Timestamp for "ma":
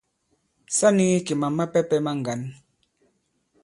2.05-2.11